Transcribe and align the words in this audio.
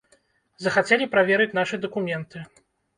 Захацелі 0.67 1.09
праверыць 1.13 1.57
нашы 1.61 1.75
дакументы. 1.87 2.47